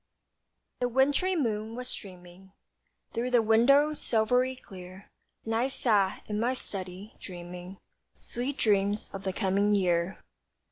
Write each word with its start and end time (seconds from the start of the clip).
The 0.79 0.89
wintry 0.89 1.35
moon 1.35 1.75
was 1.75 1.89
streaming 1.89 2.53
Through 3.13 3.29
the 3.29 3.43
window, 3.43 3.93
silvery 3.93 4.55
clear, 4.55 5.07
And 5.45 5.53
I 5.53 5.67
sat 5.67 6.23
in 6.27 6.39
my 6.39 6.53
study, 6.55 7.13
dreaming 7.19 7.77
Sweet 8.19 8.57
dreams 8.57 9.11
of 9.13 9.25
the 9.25 9.31
coming 9.31 9.75
year. 9.75 10.17